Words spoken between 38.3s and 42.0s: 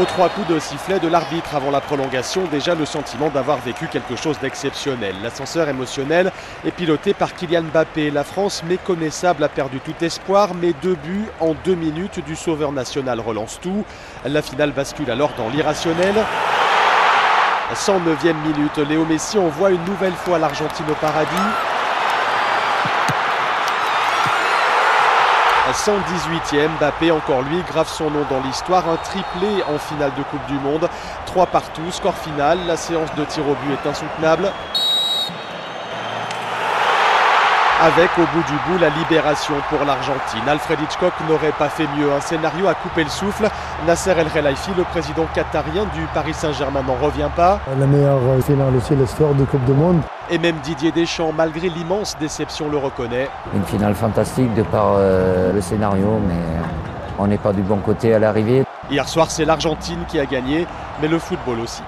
bout du bout la libération pour l'Argentine. Alfred Hitchcock n'aurait pas fait